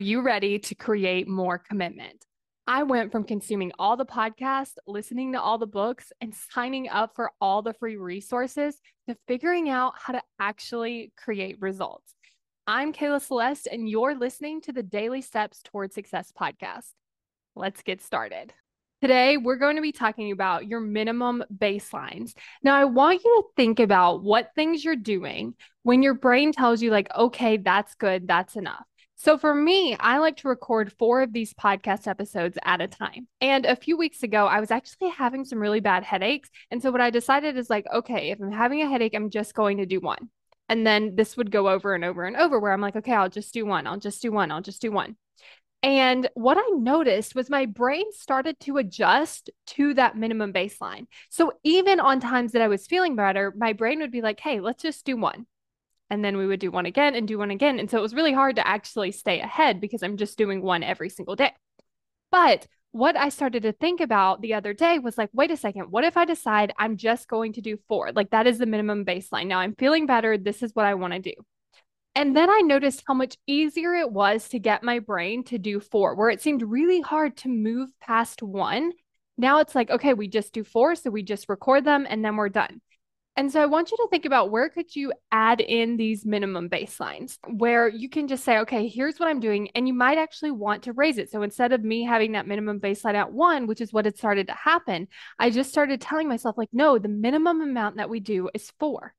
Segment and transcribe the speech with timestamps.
[0.00, 2.26] you ready to create more commitment?
[2.66, 7.14] I went from consuming all the podcasts, listening to all the books, and signing up
[7.14, 12.14] for all the free resources to figuring out how to actually create results.
[12.66, 16.90] I'm Kayla Celeste, and you're listening to the Daily Steps Toward Success podcast.
[17.54, 18.52] Let's get started.
[19.00, 22.32] Today, we're going to be talking about your minimum baselines.
[22.62, 26.82] Now, I want you to think about what things you're doing when your brain tells
[26.82, 28.86] you, like, okay, that's good, that's enough.
[29.16, 33.28] So for me, I like to record four of these podcast episodes at a time.
[33.40, 36.50] And a few weeks ago, I was actually having some really bad headaches.
[36.70, 39.54] And so what I decided is like, okay, if I'm having a headache, I'm just
[39.54, 40.30] going to do one.
[40.68, 43.28] And then this would go over and over and over where I'm like, okay, I'll
[43.28, 43.86] just do one.
[43.86, 44.50] I'll just do one.
[44.50, 45.16] I'll just do one.
[45.82, 51.06] And what I noticed was my brain started to adjust to that minimum baseline.
[51.28, 54.60] So even on times that I was feeling better, my brain would be like, hey,
[54.60, 55.46] let's just do one
[56.14, 57.80] and then we would do one again and do one again.
[57.80, 60.84] And so it was really hard to actually stay ahead because I'm just doing one
[60.84, 61.52] every single day.
[62.30, 65.90] But what I started to think about the other day was like, wait a second,
[65.90, 68.12] what if I decide I'm just going to do four?
[68.12, 69.48] Like that is the minimum baseline.
[69.48, 70.38] Now I'm feeling better.
[70.38, 71.34] This is what I want to do.
[72.14, 75.80] And then I noticed how much easier it was to get my brain to do
[75.80, 78.92] four, where it seemed really hard to move past one.
[79.36, 80.94] Now it's like, okay, we just do four.
[80.94, 82.80] So we just record them and then we're done.
[83.36, 86.70] And so I want you to think about where could you add in these minimum
[86.70, 89.70] baselines where you can just say, okay, here's what I'm doing.
[89.74, 91.32] And you might actually want to raise it.
[91.32, 94.46] So instead of me having that minimum baseline at one, which is what had started
[94.46, 98.50] to happen, I just started telling myself, like, no, the minimum amount that we do
[98.54, 99.14] is four.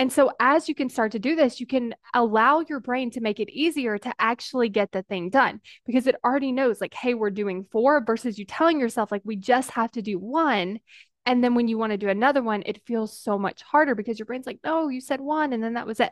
[0.00, 3.20] And so as you can start to do this, you can allow your brain to
[3.20, 7.14] make it easier to actually get the thing done because it already knows, like, hey,
[7.14, 10.78] we're doing four versus you telling yourself, like, we just have to do one.
[11.28, 14.18] And then when you want to do another one, it feels so much harder because
[14.18, 16.10] your brain's like, no, you said one, and then that was it.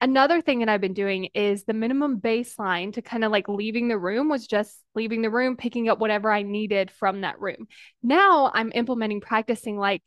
[0.00, 3.88] Another thing that I've been doing is the minimum baseline to kind of like leaving
[3.88, 7.68] the room was just leaving the room, picking up whatever I needed from that room.
[8.02, 10.02] Now I'm implementing practicing like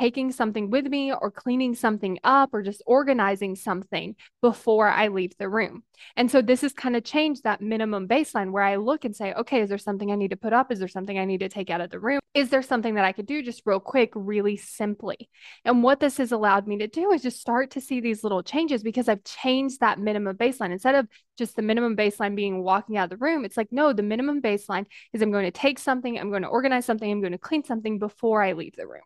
[0.00, 5.32] taking something with me or cleaning something up or just organizing something before I leave
[5.38, 5.82] the room.
[6.16, 9.32] And so this has kind of changed that minimum baseline where I look and say,
[9.32, 10.70] okay, is there something I need to put up?
[10.70, 12.20] Is there something I need to take out of the room?
[12.34, 15.30] Is there something that I could do just real quick, really simply?
[15.64, 18.42] And what this has allowed me to do is just start to see these little
[18.42, 20.72] changes because I've changed that minimum baseline.
[20.72, 23.94] Instead of just the minimum baseline being walking out of the room, it's like, no,
[23.94, 24.84] the minimum baseline
[25.14, 27.64] is I'm going to take something, I'm going to organize something, I'm going to clean
[27.64, 29.02] something before I leave the room.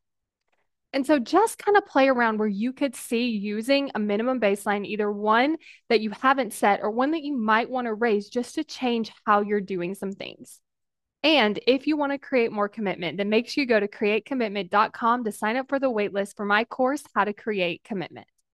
[0.92, 4.84] And so just kind of play around where you could see using a minimum baseline,
[4.84, 5.56] either one
[5.88, 9.12] that you haven't set or one that you might want to raise just to change
[9.24, 10.60] how you're doing some things.
[11.22, 15.24] And if you want to create more commitment, then make sure you go to createcommitment.com
[15.24, 18.26] to sign up for the waitlist for my course, How to Create Commitment.